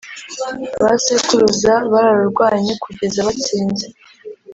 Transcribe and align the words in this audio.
ba 0.83 0.93
sekuruza 1.03 1.73
bararurwanye 1.91 2.73
kugeza 2.83 3.19
batsinze 3.27 3.85